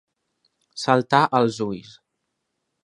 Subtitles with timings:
[0.83, 1.95] Saltar als ulls.